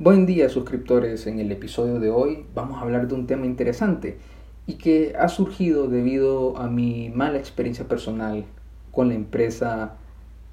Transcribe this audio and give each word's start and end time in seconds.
Buen 0.00 0.26
día 0.26 0.48
suscriptores, 0.48 1.28
en 1.28 1.38
el 1.38 1.52
episodio 1.52 2.00
de 2.00 2.10
hoy 2.10 2.46
vamos 2.52 2.78
a 2.78 2.80
hablar 2.80 3.06
de 3.06 3.14
un 3.14 3.28
tema 3.28 3.46
interesante 3.46 4.18
y 4.66 4.74
que 4.74 5.14
ha 5.16 5.28
surgido 5.28 5.86
debido 5.86 6.58
a 6.58 6.66
mi 6.66 7.10
mala 7.10 7.38
experiencia 7.38 7.86
personal 7.86 8.44
con 8.90 9.06
la 9.06 9.14
empresa 9.14 9.94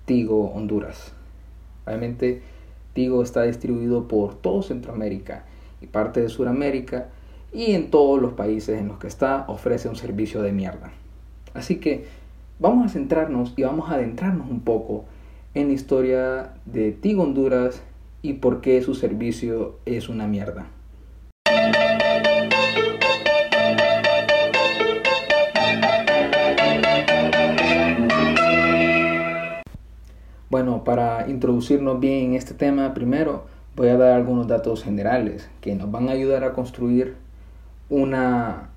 Tigo 0.06 0.52
Honduras. 0.52 1.14
Obviamente 1.88 2.44
Tigo 2.94 3.24
está 3.24 3.42
distribuido 3.42 4.08
por 4.08 4.36
todo 4.36 4.62
Centroamérica 4.62 5.46
y 5.82 5.88
parte 5.88 6.22
de 6.22 6.30
Sudamérica 6.30 7.08
y 7.52 7.72
en 7.72 7.90
todos 7.90 8.22
los 8.22 8.34
países 8.34 8.80
en 8.80 8.90
los 8.90 9.00
que 9.00 9.08
está 9.08 9.46
ofrece 9.48 9.90
un 9.90 9.96
servicio 9.96 10.44
de 10.44 10.52
mierda. 10.52 10.92
Así 11.56 11.78
que 11.78 12.06
vamos 12.60 12.86
a 12.86 12.90
centrarnos 12.90 13.56
y 13.58 13.64
vamos 13.64 13.90
a 13.90 13.96
adentrarnos 13.96 14.48
un 14.52 14.60
poco 14.60 15.06
en 15.56 15.70
la 15.70 15.74
historia 15.74 16.54
de 16.68 16.92
Tigo 16.92 17.24
Honduras 17.24 17.82
y 18.22 18.34
por 18.34 18.62
qué 18.62 18.82
su 18.82 18.96
servicio 18.96 19.80
es 19.86 20.10
una 20.10 20.28
mierda. 20.28 20.68
Bueno, 30.50 30.84
para 30.84 31.30
introducirnos 31.30 32.00
bien 32.00 32.26
en 32.26 32.34
este 32.34 32.54
tema, 32.54 32.94
primero 32.94 33.46
voy 33.76 33.88
a 33.88 33.98
dar 33.98 34.12
algunos 34.12 34.48
datos 34.48 34.84
generales 34.84 35.50
que 35.62 35.76
nos 35.76 35.90
van 35.90 36.10
a 36.10 36.12
ayudar 36.12 36.44
a 36.44 36.52
construir 36.52 37.16
una 37.90 38.70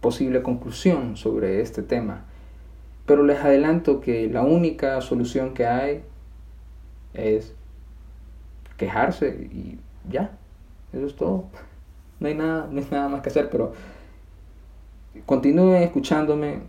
posible 0.00 0.42
conclusión 0.42 1.16
sobre 1.16 1.60
este 1.60 1.82
tema. 1.82 2.24
Pero 3.04 3.22
les 3.22 3.38
adelanto 3.38 4.00
que 4.00 4.28
la 4.28 4.42
única 4.42 5.00
solución 5.02 5.54
que 5.54 5.66
hay 5.66 6.02
es 7.12 7.54
quejarse 8.78 9.28
y 9.28 9.78
ya. 10.10 10.30
Eso 10.94 11.06
es 11.06 11.16
todo. 11.16 11.44
No 12.20 12.28
hay 12.28 12.34
nada, 12.34 12.68
no 12.70 12.80
hay 12.80 12.86
nada 12.90 13.08
más 13.08 13.20
que 13.20 13.28
hacer, 13.28 13.50
pero 13.50 13.72
continúen 15.26 15.82
escuchándome 15.82 16.60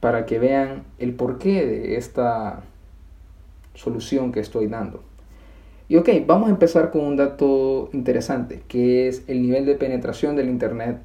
para 0.00 0.24
que 0.24 0.38
vean 0.38 0.84
el 0.98 1.14
porqué 1.14 1.66
de 1.66 1.96
esta 1.96 2.62
solución 3.74 4.32
que 4.32 4.40
estoy 4.40 4.68
dando. 4.68 5.02
Y 5.88 5.96
ok, 5.96 6.08
vamos 6.26 6.48
a 6.48 6.50
empezar 6.50 6.90
con 6.90 7.02
un 7.02 7.16
dato 7.16 7.90
interesante, 7.92 8.62
que 8.68 9.08
es 9.08 9.24
el 9.28 9.42
nivel 9.42 9.66
de 9.66 9.74
penetración 9.74 10.34
del 10.34 10.48
Internet 10.48 10.98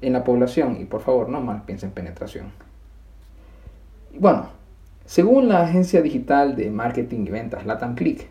en 0.00 0.12
la 0.12 0.24
población. 0.24 0.76
Y 0.80 0.84
por 0.84 1.00
favor, 1.00 1.28
no 1.28 1.40
mal 1.40 1.62
piensen 1.64 1.90
en 1.90 1.94
penetración. 1.94 2.46
Bueno, 4.18 4.50
según 5.06 5.48
la 5.48 5.62
agencia 5.62 6.02
digital 6.02 6.56
de 6.56 6.70
marketing 6.70 7.26
y 7.26 7.30
ventas 7.30 7.64
Latam 7.64 7.94
Click, 7.94 8.28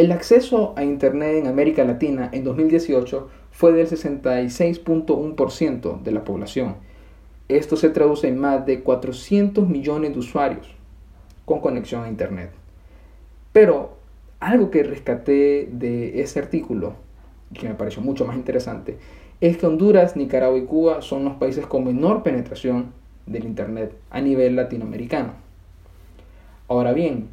el 0.00 0.10
acceso 0.12 0.72
a 0.76 0.84
Internet 0.84 1.36
en 1.36 1.46
América 1.46 1.84
Latina 1.84 2.30
en 2.32 2.42
2018 2.42 3.28
fue 3.50 3.74
del 3.74 3.86
66.1% 3.86 6.00
de 6.00 6.10
la 6.10 6.24
población. 6.24 6.76
Esto 7.48 7.76
se 7.76 7.90
traduce 7.90 8.26
en 8.26 8.38
más 8.38 8.64
de 8.64 8.80
400 8.80 9.68
millones 9.68 10.14
de 10.14 10.18
usuarios 10.18 10.74
con 11.44 11.60
conexión 11.60 12.02
a 12.02 12.08
Internet. 12.08 12.50
Pero 13.52 13.98
algo 14.38 14.70
que 14.70 14.84
rescaté 14.84 15.68
de 15.70 16.22
ese 16.22 16.38
artículo, 16.38 16.94
que 17.52 17.68
me 17.68 17.74
pareció 17.74 18.00
mucho 18.00 18.24
más 18.24 18.36
interesante, 18.36 18.96
es 19.42 19.58
que 19.58 19.66
Honduras, 19.66 20.16
Nicaragua 20.16 20.58
y 20.58 20.64
Cuba 20.64 21.02
son 21.02 21.26
los 21.26 21.34
países 21.34 21.66
con 21.66 21.84
menor 21.84 22.22
penetración 22.22 22.94
del 23.26 23.44
Internet 23.44 23.94
a 24.08 24.22
nivel 24.22 24.56
latinoamericano. 24.56 25.34
Ahora 26.68 26.94
bien, 26.94 27.28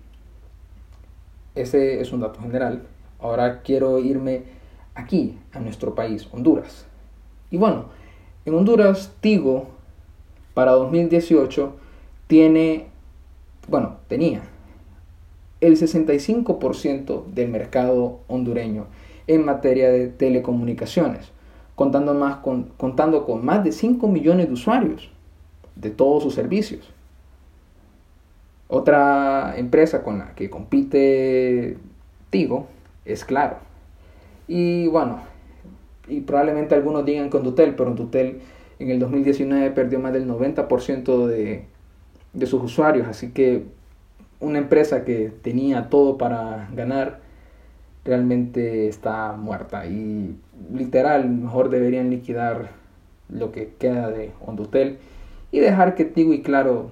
ese 1.62 2.02
es 2.02 2.12
un 2.12 2.22
dato 2.22 2.42
general. 2.42 2.84
Ahora 3.20 3.62
quiero 3.62 4.00
irme 4.00 4.44
aquí, 4.96 5.38
a 5.54 5.60
nuestro 5.60 5.96
país, 5.96 6.28
Honduras. 6.32 6.86
Y 7.52 7.58
bueno, 7.58 7.86
en 8.46 8.54
Honduras, 8.54 9.14
Tigo, 9.22 9.68
para 10.54 10.72
2018, 10.72 11.74
tiene, 12.28 12.88
bueno, 13.68 13.98
tenía 14.08 14.42
el 15.62 15.78
65% 15.78 17.26
del 17.26 17.50
mercado 17.50 18.20
hondureño 18.28 18.86
en 19.28 19.46
materia 19.46 19.90
de 19.90 20.08
telecomunicaciones, 20.08 21.32
contando, 21.76 22.14
más 22.14 22.38
con, 22.38 22.72
contando 22.78 23.26
con 23.26 23.44
más 23.44 23.64
de 23.64 23.72
5 23.72 24.08
millones 24.08 24.48
de 24.48 24.54
usuarios 24.54 25.10
de 25.76 25.90
todos 25.90 26.24
sus 26.24 26.34
servicios. 26.34 26.90
Otra 28.68 29.56
empresa 29.58 30.04
con 30.04 30.20
la 30.20 30.36
que 30.36 30.50
compite 30.50 31.78
Tigo 32.30 32.68
es 33.06 33.24
Claro. 33.24 33.58
Y 34.48 34.88
bueno, 34.88 35.22
y 36.08 36.22
probablemente 36.22 36.76
algunos 36.76 37.06
digan 37.06 37.30
con 37.30 37.44
Dutel, 37.44 37.76
pero 37.76 37.94
Dutel 37.94 38.42
en 38.80 38.90
el 38.90 39.00
2019 39.00 39.72
perdió 39.72 40.00
más 40.00 40.14
del 40.14 40.28
90% 40.28 41.28
de, 41.28 41.66
de 42.34 42.46
sus 42.46 42.64
usuarios, 42.64 43.08
así 43.08 43.32
que 43.32 43.66
una 44.40 44.60
empresa 44.60 45.04
que 45.04 45.32
tenía 45.42 45.90
todo 45.90 46.18
para 46.18 46.70
ganar 46.74 47.20
realmente 48.06 48.88
está 48.88 49.34
muerta 49.34 49.86
y 49.86 50.38
literal 50.74 51.28
mejor 51.30 51.70
deberían 51.70 52.10
liquidar 52.10 52.70
lo 53.30 53.52
que 53.52 53.74
queda 53.80 54.10
de 54.12 54.32
Hondutel 54.46 55.00
y 55.52 55.60
dejar 55.60 55.96
que 55.96 56.06
Tigo 56.06 56.34
y 56.34 56.42
Claro 56.42 56.92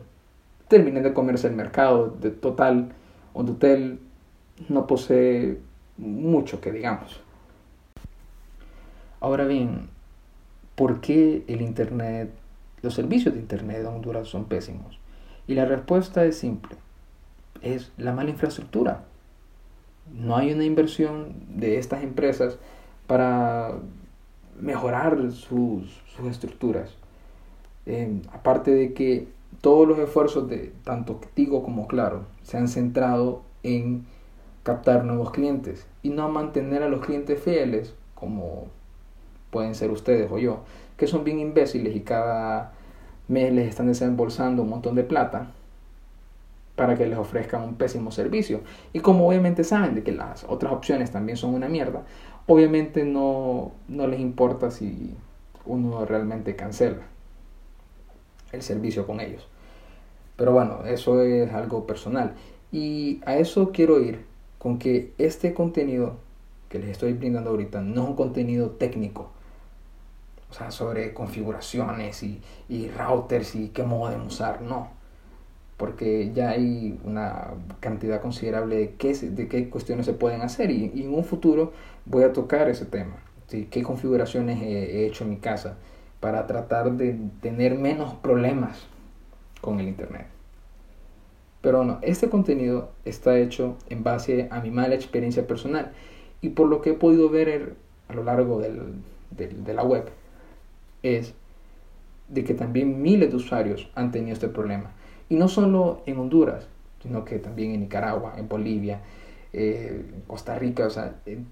terminen 0.68 1.04
de 1.04 1.14
comerse 1.14 1.48
el 1.48 1.56
mercado 1.56 2.10
de 2.10 2.32
total 2.32 2.90
Hondutel 3.34 4.00
no 4.70 4.88
posee 4.88 5.60
mucho 5.98 6.62
que 6.62 6.72
digamos 6.72 7.22
ahora 9.20 9.46
bien 9.46 9.90
¿por 10.76 11.02
qué 11.02 11.44
el 11.48 11.62
internet 11.62 12.32
los 12.82 12.94
servicios 12.94 13.34
de 13.34 13.40
internet 13.40 13.82
de 13.82 13.88
Honduras 13.88 14.28
son 14.28 14.46
pésimos? 14.46 15.00
y 15.48 15.56
la 15.56 15.66
respuesta 15.66 16.26
es 16.26 16.38
simple 16.38 16.76
es 17.66 17.92
la 17.98 18.14
mala 18.14 18.30
infraestructura. 18.30 19.04
No 20.14 20.38
hay 20.38 20.54
una 20.54 20.64
inversión 20.64 21.34
de 21.50 21.80
estas 21.80 22.04
empresas 22.04 22.58
para 23.08 23.74
mejorar 24.60 25.32
sus, 25.32 26.02
estructuras. 26.30 26.96
Eh, 27.86 28.22
aparte 28.32 28.72
de 28.72 28.94
que 28.94 29.28
todos 29.62 29.88
los 29.88 29.98
esfuerzos 30.00 30.48
de 30.50 30.74
tanto 30.84 31.20
Tigo 31.34 31.64
como 31.64 31.88
Claro 31.88 32.26
se 32.44 32.58
han 32.58 32.68
centrado 32.68 33.44
en 33.64 34.06
captar 34.64 35.04
nuevos 35.06 35.32
clientes 35.32 35.88
y 36.04 36.10
no 36.10 36.30
mantener 36.30 36.84
a 36.84 36.90
los 36.90 37.06
clientes 37.06 37.42
fieles 37.42 37.94
como 38.14 38.68
pueden 39.52 39.76
ser 39.76 39.92
ustedes 39.92 40.32
o 40.32 40.38
yo, 40.38 40.60
que 40.98 41.08
son 41.08 41.24
bien 41.24 41.40
imbéciles 41.40 41.96
y 41.96 42.02
cada 42.02 42.74
mes 43.28 43.54
les 43.54 43.70
están 43.70 43.88
desembolsando 43.88 44.64
un 44.64 44.70
montón 44.70 44.96
de 44.96 45.04
plata 45.04 45.52
para 46.76 46.96
que 46.96 47.06
les 47.06 47.18
ofrezcan 47.18 47.64
un 47.64 47.76
pésimo 47.76 48.12
servicio. 48.12 48.62
Y 48.92 49.00
como 49.00 49.28
obviamente 49.28 49.64
saben 49.64 49.96
de 49.96 50.04
que 50.04 50.12
las 50.12 50.44
otras 50.44 50.74
opciones 50.74 51.12
también 51.12 51.38
son 51.38 51.54
una 51.54 51.70
mierda, 51.70 52.04
obviamente 52.48 53.06
no, 53.06 53.72
no 53.88 54.08
les 54.08 54.20
importa 54.20 54.72
si 54.72 55.16
uno 55.66 56.06
realmente 56.06 56.56
cancela 56.56 57.15
el 58.56 58.62
servicio 58.62 59.06
con 59.06 59.20
ellos. 59.20 59.48
Pero 60.36 60.52
bueno, 60.52 60.86
eso 60.86 61.22
es 61.22 61.52
algo 61.54 61.86
personal. 61.86 62.34
Y 62.72 63.22
a 63.26 63.38
eso 63.38 63.72
quiero 63.72 64.02
ir 64.02 64.26
con 64.58 64.80
que 64.80 65.14
este 65.18 65.54
contenido 65.54 66.18
que 66.70 66.80
les 66.80 66.90
estoy 66.90 67.14
brindando 67.14 67.52
ahorita 67.52 67.82
no 67.82 68.04
es 68.04 68.10
un 68.10 68.16
contenido 68.16 68.72
técnico. 68.72 69.32
O 70.50 70.54
sea, 70.54 70.72
sobre 70.72 71.14
configuraciones 71.14 72.24
y, 72.24 72.42
y 72.70 72.90
routers 72.90 73.56
y 73.56 73.70
qué 73.70 73.84
modo 73.84 74.10
de 74.12 74.18
usar. 74.18 74.62
No 74.62 74.96
porque 75.78 76.32
ya 76.34 76.52
hay 76.52 77.00
una 77.04 77.50
cantidad 77.80 78.22
considerable 78.22 78.76
de 78.76 78.92
qué, 78.92 79.14
de 79.14 79.48
qué 79.48 79.70
cuestiones 79.70 80.06
se 80.06 80.14
pueden 80.14 80.42
hacer 80.42 80.72
y, 80.72 80.92
en 80.96 81.14
un 81.14 81.24
futuro 81.24 81.74
voy 82.06 82.24
a 82.24 82.34
tocar 82.34 82.70
ese 82.70 82.86
tema, 82.86 83.18
qué 83.48 83.84
configuraciones 83.84 84.62
he, 84.62 85.06
hecho 85.06 85.24
en 85.26 85.32
mi 85.32 85.38
casa 85.38 85.78
para 86.20 86.48
tratar 86.48 86.94
de 86.94 87.18
tener 87.42 87.78
menos 87.78 88.14
problemas 88.16 88.88
con 89.62 89.80
el 89.80 89.88
Internet. 89.88 90.28
Pero 91.62 91.84
no, 91.84 92.00
este 92.02 92.30
contenido 92.30 92.92
está 93.06 93.38
hecho 93.38 93.78
en 93.90 94.04
base 94.04 94.48
a 94.52 94.60
mi 94.60 94.70
mala 94.70 94.96
experiencia 94.96 95.48
personal 95.48 95.92
y 96.42 96.50
por 96.50 96.68
lo 96.68 96.82
que 96.82 96.92
he 96.92 96.94
podido 96.94 97.30
ver 97.30 97.76
a 98.08 98.14
lo 98.14 98.24
largo 98.24 98.60
del, 98.60 98.94
de 99.32 99.74
la 99.74 99.84
web 99.84 100.10
es 101.02 101.34
de 102.30 102.44
que 102.44 102.54
también 102.54 103.02
miles 103.02 103.32
de 103.32 103.38
usuarios 103.38 103.90
han 103.96 104.12
tenido 104.12 104.34
este 104.34 104.48
problema 104.48 104.92
y 105.30 105.36
no 105.36 105.48
solo 105.48 106.02
en 106.06 106.20
Honduras, 106.20 106.68
sino 107.02 107.26
que 107.26 107.40
también 107.40 107.72
en 107.72 107.82
Nicaragua, 107.82 108.34
en 108.38 108.48
Bolivia, 108.48 109.02
eh, 109.54 110.06
en 110.14 110.22
Costa 110.22 110.58
Rica, 110.58 110.88
o 110.88 110.90
sea, 110.90 111.16
en 111.26 111.48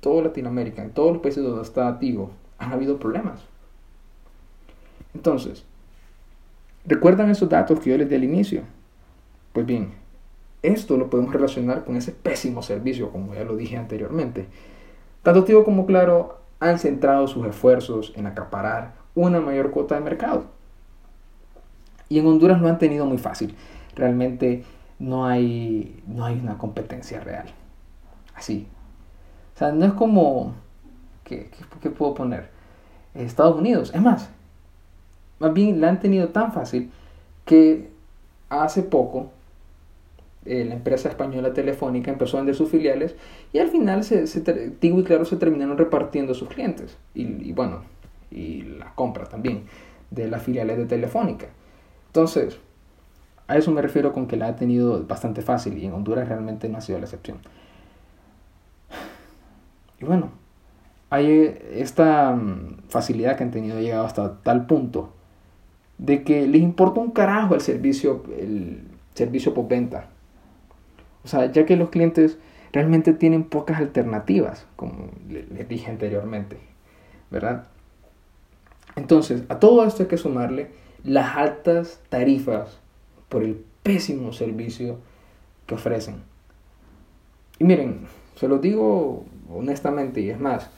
toda 0.00 0.24
Latinoamérica, 0.24 0.82
en 0.82 0.90
todos 0.90 1.12
los 1.12 1.22
países 1.22 1.42
donde 1.42 1.62
está 1.62 1.88
activo, 1.88 2.30
han 2.58 2.72
habido 2.72 2.98
problemas. 2.98 3.40
Entonces, 5.14 5.64
¿recuerdan 6.84 7.30
esos 7.30 7.48
datos 7.48 7.80
que 7.80 7.90
yo 7.90 7.98
les 7.98 8.08
di 8.08 8.16
al 8.16 8.24
inicio? 8.24 8.62
Pues 9.52 9.64
bien, 9.64 9.92
esto 10.62 10.96
lo 10.96 11.10
podemos 11.10 11.32
relacionar 11.32 11.84
con 11.84 11.96
ese 11.96 12.12
pésimo 12.12 12.62
servicio, 12.62 13.10
como 13.10 13.34
ya 13.34 13.44
lo 13.44 13.56
dije 13.56 13.76
anteriormente. 13.76 14.46
Tanto 15.22 15.44
Tigo 15.44 15.64
como 15.64 15.86
Claro 15.86 16.40
han 16.60 16.78
centrado 16.78 17.26
sus 17.26 17.46
esfuerzos 17.46 18.12
en 18.16 18.26
acaparar 18.26 18.94
una 19.14 19.40
mayor 19.40 19.70
cuota 19.70 19.94
de 19.94 20.00
mercado. 20.00 20.46
Y 22.08 22.18
en 22.18 22.26
Honduras 22.26 22.60
lo 22.60 22.68
han 22.68 22.78
tenido 22.78 23.06
muy 23.06 23.18
fácil. 23.18 23.54
Realmente 23.94 24.64
no 24.98 25.26
hay, 25.26 26.02
no 26.06 26.24
hay 26.24 26.38
una 26.38 26.58
competencia 26.58 27.20
real. 27.20 27.46
Así. 28.34 28.68
O 29.54 29.58
sea, 29.58 29.72
no 29.72 29.86
es 29.86 29.92
como... 29.92 30.54
¿Qué, 31.24 31.50
qué, 31.80 31.90
puedo 31.90 32.14
poner? 32.14 32.50
Estados 33.14 33.56
Unidos. 33.56 33.92
Es 33.94 34.02
más, 34.02 34.28
más 35.38 35.52
bien 35.52 35.80
la 35.80 35.88
han 35.88 36.00
tenido 36.00 36.28
tan 36.28 36.52
fácil 36.52 36.90
que 37.44 37.90
hace 38.48 38.82
poco 38.82 39.30
eh, 40.46 40.64
la 40.66 40.74
empresa 40.74 41.08
española 41.08 41.54
Telefónica 41.54 42.10
empezó 42.10 42.36
a 42.36 42.40
vender 42.40 42.54
sus 42.54 42.68
filiales 42.68 43.14
y 43.52 43.58
al 43.58 43.68
final 43.68 44.04
se, 44.04 44.26
Tigo 44.78 45.00
y 45.00 45.04
Claro 45.04 45.24
se 45.24 45.36
terminaron 45.36 45.78
repartiendo 45.78 46.34
sus 46.34 46.48
clientes 46.48 46.98
y, 47.14 47.52
bueno, 47.52 47.82
y 48.30 48.62
la 48.62 48.94
compra 48.94 49.24
también 49.24 49.64
de 50.10 50.28
las 50.28 50.42
filiales 50.42 50.76
de 50.76 50.84
Telefónica. 50.84 51.46
Entonces, 52.08 52.58
a 53.48 53.56
eso 53.56 53.70
me 53.70 53.80
refiero 53.80 54.12
con 54.12 54.26
que 54.26 54.36
la 54.36 54.48
ha 54.48 54.56
tenido 54.56 55.04
bastante 55.04 55.40
fácil 55.40 55.78
y 55.78 55.86
en 55.86 55.94
Honduras 55.94 56.28
realmente 56.28 56.68
no 56.68 56.78
ha 56.78 56.82
sido 56.82 56.98
la 56.98 57.06
excepción. 57.06 57.38
Y 59.98 60.04
bueno, 60.04 60.30
hay 61.08 61.58
esta 61.72 62.32
mm, 62.32 62.82
facilidad 62.88 63.36
que 63.38 63.44
han 63.44 63.50
tenido 63.50 63.80
llegado 63.80 64.04
hasta 64.04 64.42
tal 64.42 64.66
punto 64.66 65.10
de 65.98 66.22
que 66.22 66.46
les 66.46 66.62
importa 66.62 67.00
un 67.00 67.10
carajo 67.10 67.54
el 67.54 67.60
servicio, 67.60 68.24
el 68.38 68.82
servicio 69.14 69.54
por 69.54 69.68
venta 69.68 70.08
o 71.24 71.28
sea, 71.28 71.50
ya 71.50 71.64
que 71.64 71.76
los 71.76 71.88
clientes 71.88 72.38
realmente 72.72 73.12
tienen 73.14 73.44
pocas 73.44 73.78
alternativas, 73.78 74.66
como 74.76 75.10
les 75.28 75.68
dije 75.68 75.90
anteriormente, 75.90 76.58
¿verdad? 77.30 77.66
Entonces, 78.94 79.42
a 79.48 79.58
todo 79.58 79.84
esto 79.84 80.02
hay 80.02 80.08
que 80.08 80.18
sumarle 80.18 80.70
las 81.02 81.36
altas 81.36 82.00
tarifas 82.10 82.78
por 83.28 83.42
el 83.42 83.64
pésimo 83.82 84.32
servicio 84.32 84.98
que 85.66 85.74
ofrecen. 85.74 86.22
Y 87.58 87.64
miren, 87.64 88.06
se 88.34 88.48
lo 88.48 88.58
digo 88.58 89.24
honestamente 89.50 90.20
y 90.20 90.30
es 90.30 90.38
más, 90.38 90.70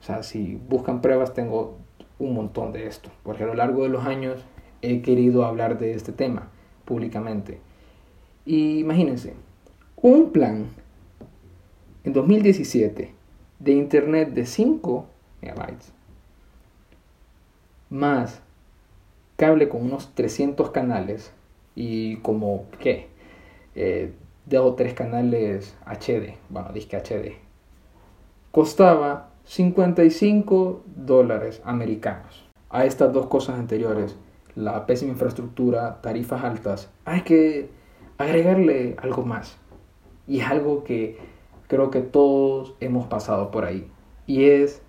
o 0.00 0.04
sea, 0.04 0.22
si 0.22 0.60
buscan 0.68 1.00
pruebas 1.00 1.34
tengo 1.34 1.78
un 2.18 2.34
montón 2.34 2.72
de 2.72 2.86
esto, 2.86 3.10
porque 3.22 3.44
a 3.44 3.46
lo 3.46 3.54
largo 3.54 3.84
de 3.84 3.88
los 3.88 4.04
años 4.04 4.44
he 4.90 5.02
querido 5.02 5.44
hablar 5.44 5.78
de 5.78 5.94
este 5.94 6.12
tema 6.12 6.48
públicamente. 6.84 7.60
Y 8.44 8.78
imagínense, 8.78 9.34
un 9.96 10.30
plan 10.30 10.66
en 12.04 12.12
2017 12.12 13.14
de 13.58 13.72
internet 13.72 14.30
de 14.30 14.44
5 14.44 15.06
megabytes 15.40 15.92
más 17.88 18.42
cable 19.36 19.68
con 19.68 19.82
unos 19.82 20.14
300 20.14 20.70
canales 20.70 21.32
y 21.74 22.16
como 22.16 22.66
qué 22.80 23.08
eh, 23.74 24.12
dos 24.46 24.66
o 24.66 24.74
tres 24.74 24.94
canales 24.94 25.76
HD 25.86 26.36
bueno 26.48 26.72
disque 26.72 26.96
HD 26.96 27.38
costaba 28.50 29.30
55 29.44 30.82
dólares 30.96 31.62
americanos 31.64 32.44
a 32.70 32.84
estas 32.84 33.12
dos 33.12 33.26
cosas 33.26 33.58
anteriores 33.58 34.16
la 34.56 34.86
pésima 34.86 35.12
infraestructura 35.12 36.00
tarifas 36.00 36.44
altas 36.44 36.90
hay 37.04 37.22
que 37.22 37.70
agregarle 38.18 38.96
algo 39.02 39.24
más 39.24 39.56
y 40.26 40.40
es 40.40 40.46
algo 40.46 40.84
que 40.84 41.18
creo 41.68 41.90
que 41.90 42.00
todos 42.00 42.74
hemos 42.80 43.06
pasado 43.06 43.50
por 43.50 43.64
ahí. 43.64 43.90
Y 44.26 44.44
es 44.44 44.82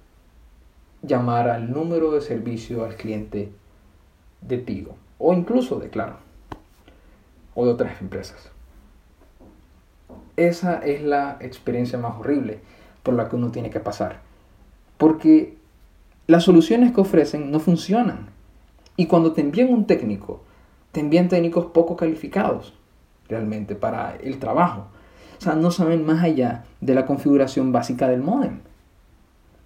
llamar 1.02 1.50
al 1.50 1.72
número 1.72 2.12
de 2.12 2.22
servicio 2.22 2.86
al 2.86 2.96
cliente 2.96 3.52
de 4.42 4.58
Tigo. 4.58 4.96
O 5.18 5.34
incluso 5.34 5.80
de 5.80 5.90
Claro. 5.90 6.18
O 7.54 7.66
de 7.66 7.72
otras 7.72 8.02
empresas. 8.02 8.52
Esa 10.36 10.80
es 10.80 11.02
la 11.02 11.38
experiencia 11.40 11.98
más 11.98 12.18
horrible 12.20 12.60
por 13.04 13.14
la 13.14 13.30
que 13.30 13.36
uno 13.36 13.52
tiene 13.52 13.70
que 13.70 13.80
pasar. 13.80 14.22
Porque 14.98 15.58
las 16.28 16.44
soluciones 16.44 16.94
que 16.94 17.02
ofrecen 17.02 17.52
no 17.52 17.60
funcionan. 17.60 18.30
Y 18.98 19.08
cuando 19.08 19.34
te 19.34 19.42
envían 19.42 19.74
un 19.74 19.86
técnico, 19.86 20.42
te 20.92 21.02
envían 21.02 21.28
técnicos 21.28 21.66
poco 21.68 21.96
calificados 21.96 22.74
realmente 23.28 23.76
para 23.76 24.16
el 24.16 24.40
trabajo. 24.40 24.88
O 25.38 25.42
sea, 25.42 25.56
no 25.56 25.72
saben 25.72 26.06
más 26.06 26.24
allá 26.24 26.64
de 26.82 26.96
la 26.96 27.06
configuración 27.06 27.72
básica 27.72 28.08
del 28.08 28.22
modem. 28.22 28.60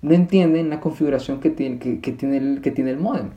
No 0.02 0.14
entienden 0.14 0.70
la 0.70 0.80
configuración 0.80 1.40
que 1.40 1.50
tiene, 1.50 1.78
que, 1.78 2.12
tiene, 2.14 2.38
el, 2.38 2.62
que 2.62 2.72
tiene 2.72 2.92
el 2.92 2.98
modem. 2.98 3.32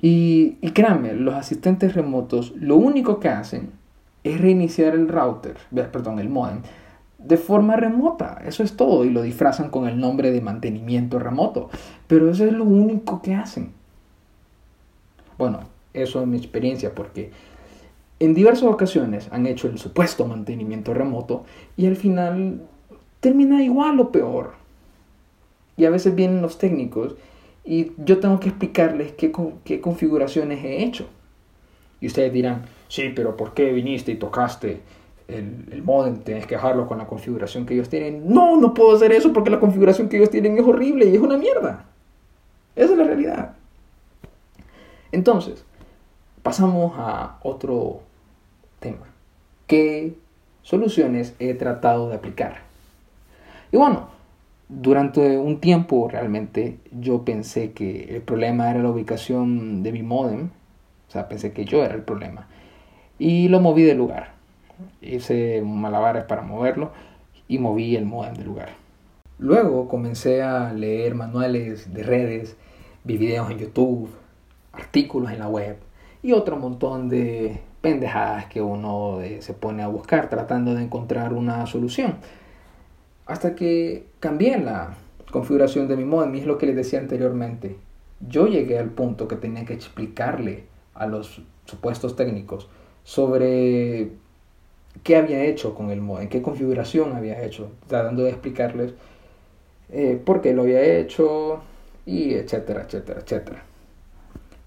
Y, 0.00 0.56
y 0.60 0.70
créanme, 0.70 1.14
los 1.14 1.34
asistentes 1.34 1.94
remotos 1.94 2.52
lo 2.56 2.76
único 2.76 3.20
que 3.20 3.28
hacen 3.28 3.70
es 4.24 4.40
reiniciar 4.40 4.94
el 4.94 5.08
router, 5.08 5.56
perdón, 5.92 6.18
el 6.18 6.28
modem, 6.28 6.62
de 7.18 7.36
forma 7.36 7.76
remota. 7.76 8.42
Eso 8.44 8.62
es 8.62 8.76
todo. 8.76 9.04
Y 9.04 9.10
lo 9.10 9.22
disfrazan 9.22 9.70
con 9.70 9.86
el 9.86 10.00
nombre 10.00 10.32
de 10.32 10.40
mantenimiento 10.40 11.18
remoto. 11.18 11.70
Pero 12.06 12.30
eso 12.30 12.44
es 12.44 12.52
lo 12.52 12.64
único 12.64 13.22
que 13.22 13.34
hacen. 13.34 13.75
Bueno, 15.38 15.60
eso 15.94 16.20
es 16.20 16.26
mi 16.26 16.36
experiencia 16.36 16.94
porque 16.94 17.30
en 18.18 18.34
diversas 18.34 18.64
ocasiones 18.64 19.28
han 19.30 19.46
hecho 19.46 19.68
el 19.68 19.78
supuesto 19.78 20.26
mantenimiento 20.26 20.94
remoto 20.94 21.44
y 21.76 21.86
al 21.86 21.96
final 21.96 22.62
termina 23.20 23.62
igual 23.62 24.00
o 24.00 24.10
peor. 24.10 24.52
Y 25.76 25.84
a 25.84 25.90
veces 25.90 26.14
vienen 26.14 26.40
los 26.40 26.58
técnicos 26.58 27.14
y 27.64 27.92
yo 27.98 28.18
tengo 28.18 28.40
que 28.40 28.48
explicarles 28.48 29.12
qué, 29.12 29.32
qué 29.64 29.80
configuraciones 29.80 30.64
he 30.64 30.84
hecho. 30.84 31.06
Y 32.00 32.06
ustedes 32.06 32.32
dirán, 32.32 32.66
sí, 32.88 33.12
pero 33.14 33.36
¿por 33.36 33.52
qué 33.52 33.72
viniste 33.72 34.12
y 34.12 34.16
tocaste 34.16 34.80
el, 35.28 35.66
el 35.70 35.82
modem? 35.82 36.18
Tienes 36.18 36.46
que 36.46 36.54
dejarlo 36.54 36.86
con 36.86 36.98
la 36.98 37.06
configuración 37.06 37.66
que 37.66 37.74
ellos 37.74 37.88
tienen. 37.88 38.32
No, 38.32 38.58
no 38.58 38.72
puedo 38.72 38.94
hacer 38.94 39.12
eso 39.12 39.32
porque 39.32 39.50
la 39.50 39.60
configuración 39.60 40.08
que 40.08 40.16
ellos 40.16 40.30
tienen 40.30 40.56
es 40.56 40.64
horrible 40.64 41.06
y 41.06 41.16
es 41.16 41.20
una 41.20 41.36
mierda. 41.36 41.84
Esa 42.76 42.92
es 42.92 42.98
la 42.98 43.04
realidad. 43.04 43.45
Entonces, 45.12 45.64
pasamos 46.42 46.94
a 46.96 47.38
otro 47.42 48.00
tema. 48.80 49.06
¿Qué 49.66 50.14
soluciones 50.62 51.34
he 51.38 51.54
tratado 51.54 52.08
de 52.08 52.16
aplicar? 52.16 52.58
Y 53.72 53.76
bueno, 53.76 54.08
durante 54.68 55.38
un 55.38 55.60
tiempo 55.60 56.08
realmente 56.08 56.78
yo 56.90 57.24
pensé 57.24 57.72
que 57.72 58.16
el 58.16 58.22
problema 58.22 58.70
era 58.70 58.82
la 58.82 58.90
ubicación 58.90 59.82
de 59.82 59.92
mi 59.92 60.02
modem. 60.02 60.50
O 61.08 61.10
sea, 61.10 61.28
pensé 61.28 61.52
que 61.52 61.64
yo 61.64 61.84
era 61.84 61.94
el 61.94 62.02
problema. 62.02 62.48
Y 63.18 63.48
lo 63.48 63.60
moví 63.60 63.82
de 63.82 63.94
lugar. 63.94 64.34
Hice 65.00 65.62
malabares 65.62 66.24
para 66.24 66.42
moverlo 66.42 66.90
y 67.48 67.58
moví 67.58 67.96
el 67.96 68.04
modem 68.06 68.34
de 68.34 68.44
lugar. 68.44 68.70
Luego 69.38 69.88
comencé 69.88 70.42
a 70.42 70.72
leer 70.72 71.14
manuales 71.14 71.92
de 71.92 72.02
redes, 72.02 72.56
vi 73.04 73.18
videos 73.18 73.50
en 73.50 73.58
YouTube, 73.58 74.10
artículos 74.76 75.32
en 75.32 75.38
la 75.38 75.48
web 75.48 75.76
y 76.22 76.32
otro 76.32 76.56
montón 76.56 77.08
de 77.08 77.60
pendejadas 77.80 78.46
que 78.46 78.60
uno 78.60 79.20
eh, 79.20 79.42
se 79.42 79.54
pone 79.54 79.82
a 79.82 79.88
buscar 79.88 80.28
tratando 80.28 80.74
de 80.74 80.82
encontrar 80.82 81.32
una 81.32 81.66
solución. 81.66 82.16
Hasta 83.26 83.54
que 83.54 84.06
cambié 84.20 84.58
la 84.58 84.94
configuración 85.30 85.88
de 85.88 85.96
mi 85.96 86.04
modem 86.04 86.34
y 86.34 86.40
es 86.40 86.46
lo 86.46 86.58
que 86.58 86.66
les 86.66 86.76
decía 86.76 86.98
anteriormente. 86.98 87.76
Yo 88.28 88.46
llegué 88.46 88.78
al 88.78 88.90
punto 88.90 89.28
que 89.28 89.36
tenía 89.36 89.64
que 89.64 89.74
explicarle 89.74 90.64
a 90.94 91.06
los 91.06 91.42
supuestos 91.66 92.16
técnicos 92.16 92.68
sobre 93.04 94.10
qué 95.02 95.16
había 95.16 95.44
hecho 95.44 95.74
con 95.74 95.90
el 95.90 96.00
modem, 96.00 96.28
qué 96.28 96.42
configuración 96.42 97.14
había 97.14 97.42
hecho, 97.44 97.70
tratando 97.86 98.22
de 98.24 98.30
explicarles 98.30 98.94
eh, 99.90 100.20
por 100.24 100.40
qué 100.40 100.52
lo 100.54 100.62
había 100.62 100.82
hecho 100.82 101.60
y 102.06 102.34
etcétera, 102.34 102.82
etcétera, 102.82 103.20
etcétera. 103.20 103.62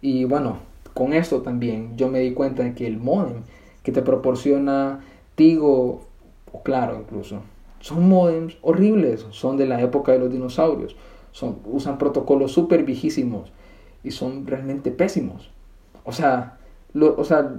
Y 0.01 0.25
bueno, 0.25 0.59
con 0.93 1.13
esto 1.13 1.41
también 1.41 1.97
yo 1.97 2.09
me 2.09 2.19
di 2.19 2.33
cuenta 2.33 2.63
de 2.63 2.73
que 2.73 2.87
el 2.87 2.97
modem 2.97 3.43
que 3.83 3.91
te 3.91 4.01
proporciona 4.01 5.01
Tigo, 5.35 6.05
o 6.51 6.63
Claro 6.63 6.97
incluso, 6.99 7.41
son 7.79 8.09
modems 8.09 8.57
horribles, 8.61 9.25
son 9.31 9.57
de 9.57 9.65
la 9.65 9.81
época 9.81 10.11
de 10.11 10.19
los 10.19 10.31
dinosaurios, 10.31 10.95
son, 11.31 11.59
usan 11.65 11.97
protocolos 11.97 12.51
súper 12.51 12.83
viejísimos 12.83 13.51
y 14.03 14.11
son 14.11 14.45
realmente 14.45 14.91
pésimos. 14.91 15.51
O 16.03 16.11
sea, 16.11 16.57
o 16.93 17.23
sea, 17.23 17.53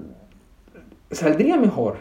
saldría 1.11 1.57
mejor 1.57 1.97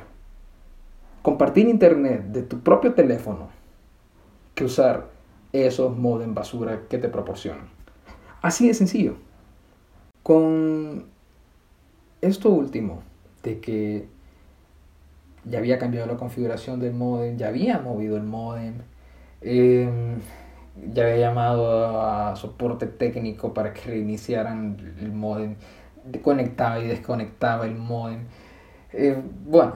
compartir 1.22 1.68
internet 1.68 2.24
de 2.26 2.44
tu 2.44 2.60
propio 2.60 2.94
teléfono 2.94 3.50
que 4.56 4.66
usar 4.66 5.08
esos 5.54 5.98
modem 5.98 6.34
basura 6.34 6.82
que 6.90 6.98
te 6.98 7.10
proporcionan. 7.10 7.70
Así 8.42 8.68
de 8.68 8.74
sencillo. 8.74 9.16
Con 10.30 11.06
esto 12.22 12.52
último, 12.52 13.02
de 13.42 13.60
que 13.60 14.08
ya 15.46 15.58
había 15.58 15.80
cambiado 15.80 16.06
la 16.06 16.18
configuración 16.18 16.80
del 16.80 16.94
modem, 16.94 17.38
ya 17.38 17.48
había 17.48 17.80
movido 17.80 18.16
el 18.16 18.24
modem, 18.24 18.76
Em, 19.42 20.20
ya 20.94 21.04
había 21.04 21.18
llamado 21.18 22.02
a 22.02 22.36
soporte 22.36 22.88
técnico 22.88 23.54
para 23.54 23.74
que 23.74 23.82
reiniciaran 23.90 24.96
el 25.00 25.12
modem. 25.12 25.56
Conectaba 26.22 26.80
y 26.80 26.88
desconectaba 26.88 27.66
el 27.66 27.76
modem. 27.76 28.26
Eh, 28.94 29.22
bueno, 29.46 29.74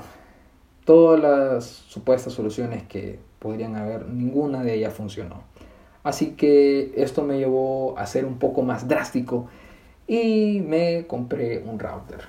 todas 0.86 1.20
las 1.20 1.66
supuestas 1.66 2.34
soluciones 2.34 2.84
que 2.84 3.20
podrían 3.40 3.76
haber, 3.76 4.08
ninguna 4.08 4.64
de 4.64 4.76
ellas 4.76 4.94
funcionó. 4.94 5.44
Así 6.04 6.32
que 6.32 6.94
esto 6.98 7.24
me 7.24 7.38
llevó 7.38 7.98
a 7.98 8.06
ser 8.06 8.26
un 8.26 8.38
poco 8.38 8.62
más 8.62 8.88
drástico 8.88 9.48
y 10.22 10.62
me 10.62 11.08
compré 11.08 11.64
un 11.66 11.80
router. 11.80 12.22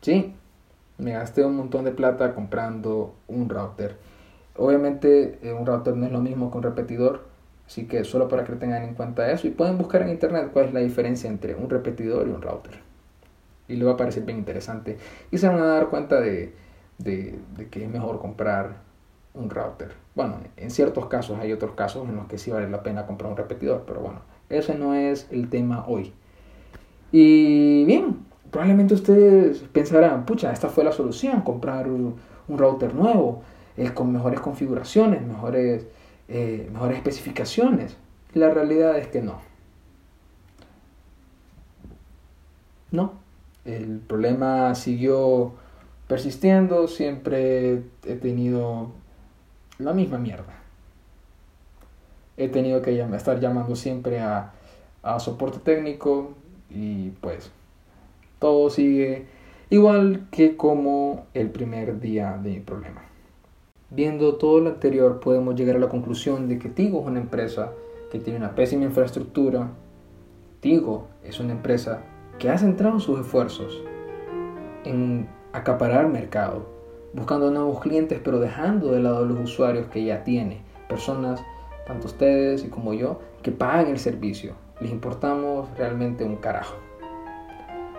Sí, 0.00 0.34
me 0.98 1.12
gasté 1.12 1.44
un 1.44 1.56
montón 1.56 1.84
de 1.84 1.90
plata 1.90 2.34
comprando 2.34 3.14
un 3.26 3.48
router. 3.48 3.96
Obviamente 4.56 5.38
eh, 5.42 5.52
un 5.52 5.66
router 5.66 5.96
no 5.96 6.06
es 6.06 6.12
lo 6.12 6.20
mismo 6.20 6.50
que 6.50 6.58
un 6.58 6.62
repetidor, 6.62 7.24
así 7.66 7.86
que 7.86 8.04
solo 8.04 8.28
para 8.28 8.44
que 8.44 8.52
tengan 8.52 8.84
en 8.84 8.94
cuenta 8.94 9.30
eso 9.32 9.48
y 9.48 9.50
pueden 9.50 9.76
buscar 9.78 10.02
en 10.02 10.10
internet 10.10 10.50
cuál 10.52 10.66
es 10.66 10.74
la 10.74 10.80
diferencia 10.80 11.28
entre 11.28 11.54
un 11.54 11.68
repetidor 11.68 12.28
y 12.28 12.30
un 12.30 12.42
router. 12.42 12.80
Y 13.66 13.74
les 13.74 13.86
va 13.86 13.92
a 13.92 13.96
parecer 13.96 14.24
bien 14.24 14.38
interesante 14.38 14.98
y 15.30 15.38
se 15.38 15.48
van 15.48 15.58
a 15.58 15.66
dar 15.66 15.88
cuenta 15.88 16.20
de, 16.20 16.54
de, 16.98 17.38
de 17.56 17.68
que 17.68 17.84
es 17.84 17.90
mejor 17.90 18.20
comprar 18.20 18.76
un 19.34 19.50
router. 19.50 19.94
Bueno, 20.14 20.36
en 20.56 20.70
ciertos 20.70 21.06
casos 21.06 21.38
hay 21.40 21.52
otros 21.52 21.72
casos 21.72 22.08
en 22.08 22.14
los 22.16 22.26
que 22.26 22.38
sí 22.38 22.52
vale 22.52 22.68
la 22.68 22.82
pena 22.84 23.06
comprar 23.06 23.30
un 23.30 23.36
repetidor, 23.36 23.84
pero 23.86 24.00
bueno, 24.00 24.20
ese 24.48 24.76
no 24.76 24.94
es 24.94 25.26
el 25.32 25.48
tema 25.48 25.86
hoy. 25.88 26.12
Y 27.12 27.84
bien, 27.84 28.24
probablemente 28.50 28.94
ustedes 28.94 29.58
pensarán, 29.72 30.24
pucha, 30.24 30.50
esta 30.50 30.70
fue 30.70 30.82
la 30.82 30.92
solución, 30.92 31.42
comprar 31.42 31.88
un, 31.88 32.16
router 32.48 32.94
nuevo, 32.94 33.42
eh, 33.76 33.92
con 33.92 34.12
mejores 34.12 34.40
configuraciones, 34.40 35.22
mejores, 35.22 35.86
eh, 36.28 36.68
mejores 36.72 36.96
especificaciones. 36.96 37.96
La 38.34 38.50
realidad 38.50 38.98
es 38.98 39.08
que 39.08 39.20
no. 39.20 39.40
No, 42.90 43.12
el 43.64 44.00
problema 44.00 44.74
siguió 44.74 45.52
persistiendo, 46.08 46.88
siempre 46.88 47.82
he 48.04 48.16
tenido 48.16 48.90
la 49.78 49.92
misma 49.92 50.18
mierda. 50.18 50.54
He 52.36 52.48
tenido 52.48 52.82
que 52.82 52.98
estar 53.14 53.40
llamando 53.40 53.76
siempre 53.76 54.20
a, 54.20 54.52
a 55.02 55.20
soporte 55.20 55.58
técnico 55.58 56.34
y 56.74 57.12
pues 57.20 57.50
todo 58.38 58.70
sigue 58.70 59.26
igual 59.70 60.26
que 60.30 60.56
como 60.56 61.26
el 61.34 61.50
primer 61.50 62.00
día 62.00 62.38
de 62.42 62.50
mi 62.50 62.60
problema. 62.60 63.02
Viendo 63.90 64.36
todo 64.36 64.60
lo 64.60 64.70
anterior 64.70 65.20
podemos 65.20 65.54
llegar 65.54 65.76
a 65.76 65.80
la 65.80 65.88
conclusión 65.88 66.48
de 66.48 66.58
que 66.58 66.68
Tigo 66.68 67.00
es 67.00 67.06
una 67.06 67.20
empresa 67.20 67.72
que 68.10 68.18
tiene 68.18 68.38
una 68.38 68.54
pésima 68.54 68.84
infraestructura. 68.84 69.70
Tigo 70.60 71.08
es 71.24 71.40
una 71.40 71.52
empresa 71.52 72.02
que 72.38 72.48
ha 72.48 72.58
centrado 72.58 73.00
sus 73.00 73.20
esfuerzos 73.20 73.82
en 74.84 75.28
acaparar 75.52 76.08
mercado 76.08 76.72
buscando 77.12 77.50
nuevos 77.50 77.80
clientes, 77.80 78.20
pero 78.22 78.40
dejando 78.40 78.92
de 78.92 79.00
lado 79.00 79.24
los 79.24 79.40
usuarios 79.40 79.86
que 79.86 80.04
ya 80.04 80.24
tiene, 80.24 80.62
personas, 80.88 81.42
tanto 81.86 82.06
ustedes 82.06 82.64
y 82.64 82.68
como 82.68 82.94
yo, 82.94 83.20
que 83.42 83.52
pagan 83.52 83.88
el 83.88 83.98
servicio. 83.98 84.54
Les 84.82 84.90
importamos 84.90 85.68
realmente 85.78 86.24
un 86.24 86.36
carajo. 86.36 86.74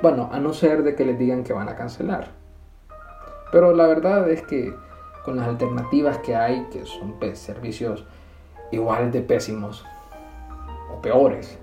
Bueno, 0.02 0.28
a 0.34 0.40
no 0.42 0.52
ser 0.52 0.84
de 0.84 0.96
que 0.96 1.06
les 1.06 1.18
digan 1.18 1.46
que 1.46 1.54
van 1.54 1.70
a 1.70 1.78
cancelar. 1.78 2.28
Pero 3.54 3.74
la 3.74 3.88
verdad 3.88 4.30
es 4.30 4.42
que 4.42 4.75
con 5.24 5.38
las 5.38 5.48
alternativas 5.48 6.18
que 6.18 6.36
hay, 6.36 6.66
que 6.74 6.84
son 6.86 7.16
servicios 7.36 8.06
igual 8.74 9.12
de 9.12 9.22
pésimos 9.22 9.86
o 10.94 11.02
peores, 11.02 11.58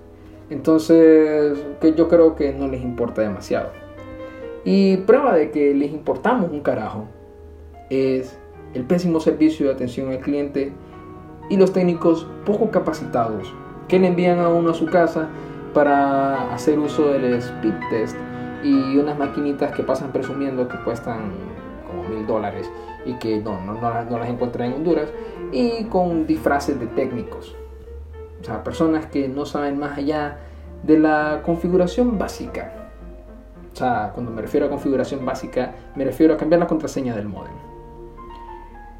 entonces 0.49 1.55
que 1.79 1.93
yo 1.93 2.07
creo 2.07 2.35
que 2.35 2.51
no 2.51 2.67
les 2.67 2.81
importa 2.81 3.21
demasiado. 3.21 3.69
Y 4.65 4.97
prueba 4.97 5.35
de 5.35 5.51
que 5.51 5.75
les 5.75 5.91
importamos 5.91 6.49
un 6.49 6.61
carajo 6.61 7.05
es 7.91 8.39
el 8.73 8.85
pésimo 8.85 9.19
servicio 9.19 9.67
de 9.67 9.73
atención 9.73 10.09
al 10.09 10.19
cliente 10.19 10.73
y 11.47 11.57
los 11.57 11.73
técnicos 11.73 12.27
poco 12.43 12.71
capacitados 12.71 13.53
que 13.87 13.99
le 13.99 14.07
envían 14.07 14.39
a 14.39 14.49
uno 14.49 14.71
a 14.71 14.73
su 14.73 14.85
casa 14.85 15.27
para 15.73 16.53
hacer 16.53 16.79
uso 16.79 17.09
del 17.09 17.33
speed 17.35 17.73
test 17.89 18.17
y 18.63 18.97
unas 18.97 19.17
maquinitas 19.17 19.71
que 19.71 19.83
pasan 19.83 20.11
presumiendo 20.11 20.67
que 20.67 20.77
cuestan 20.83 21.31
como 21.87 22.03
mil 22.03 22.25
dólares 22.27 22.69
y 23.05 23.13
que 23.15 23.39
no, 23.39 23.59
no, 23.61 23.73
no, 23.73 24.19
las 24.19 24.29
encuentran 24.29 24.69
en 24.69 24.77
Honduras 24.77 25.09
y 25.51 25.85
con 25.85 26.27
disfraces 26.27 26.79
de 26.79 26.87
técnicos. 26.87 27.55
O 28.39 28.43
sea, 28.43 28.63
personas 28.63 29.05
que 29.07 29.27
no 29.27 29.45
saben 29.45 29.79
más 29.79 29.97
allá 29.97 30.37
de 30.83 30.99
la 30.99 31.41
configuración 31.43 32.17
básica. 32.17 32.73
O 33.73 33.75
sea, 33.75 34.11
cuando 34.13 34.31
me 34.31 34.41
refiero 34.41 34.65
a 34.65 34.69
configuración 34.69 35.25
básica, 35.25 35.73
me 35.95 36.03
refiero 36.03 36.33
a 36.33 36.37
cambiar 36.37 36.59
la 36.59 36.67
contraseña 36.67 37.15
del 37.15 37.27
modem. 37.27 37.53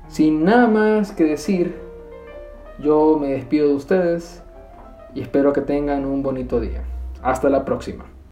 Sin 0.08 0.44
nada 0.44 0.68
más 0.68 1.12
que 1.12 1.24
decir, 1.24 1.78
yo 2.80 3.18
me 3.20 3.30
despido 3.30 3.70
de 3.70 3.76
ustedes 3.76 4.41
y 5.16 5.22
espero 5.22 5.54
que 5.54 5.62
tengan 5.62 6.06
un 6.06 6.24
bonito 6.24 6.60
día. 6.60 6.84
Hasta 7.22 7.50
la 7.50 7.66
próxima. 7.66 8.11